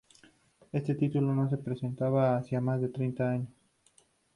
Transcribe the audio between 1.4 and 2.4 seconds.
se presentaba